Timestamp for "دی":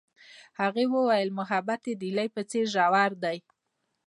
3.23-3.37